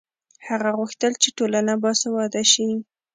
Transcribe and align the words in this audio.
هغه 0.47 0.69
غوښتل 0.79 1.13
چې 1.21 1.29
ټولنه 1.37 1.73
باسواده 1.83 2.43
شي. 2.51 2.67